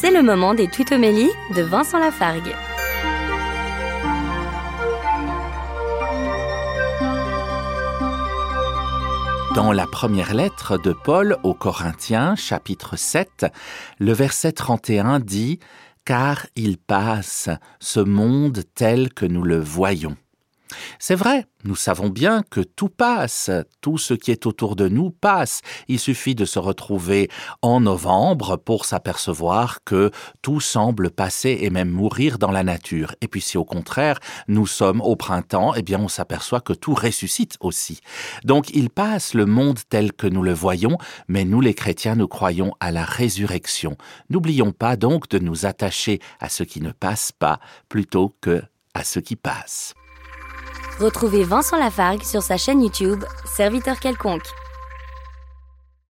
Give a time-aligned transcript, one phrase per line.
[0.00, 2.54] C'est le moment des tutomélies de Vincent Lafargue.
[9.54, 13.44] Dans la première lettre de Paul aux Corinthiens, chapitre 7,
[13.98, 15.58] le verset 31 dit⁇
[16.06, 20.12] Car il passe ce monde tel que nous le voyons⁇
[21.02, 25.10] c'est vrai, nous savons bien que tout passe, tout ce qui est autour de nous
[25.10, 25.62] passe.
[25.88, 27.30] Il suffit de se retrouver
[27.62, 30.10] en novembre pour s'apercevoir que
[30.42, 33.14] tout semble passer et même mourir dans la nature.
[33.22, 36.92] Et puis si au contraire nous sommes au printemps, eh bien on s'aperçoit que tout
[36.92, 38.00] ressuscite aussi.
[38.44, 40.98] Donc il passe le monde tel que nous le voyons,
[41.28, 43.96] mais nous les chrétiens nous croyons à la résurrection.
[44.28, 48.62] N'oublions pas donc de nous attacher à ce qui ne passe pas plutôt que
[48.92, 49.94] à ce qui passe.
[51.00, 54.44] Retrouvez Vincent Lafargue sur sa chaîne YouTube, Serviteur quelconque.